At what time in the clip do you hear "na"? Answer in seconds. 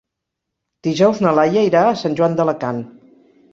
1.27-1.35